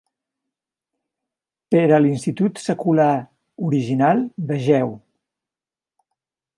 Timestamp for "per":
1.75-1.83